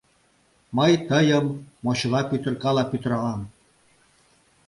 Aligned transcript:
Мый 0.77 0.93
тыйым 1.09 1.45
мочыла 1.83 2.21
пӱтыркала 2.29 2.83
пӱтыралам. 2.91 3.41